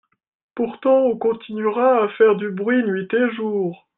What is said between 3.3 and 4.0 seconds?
jour.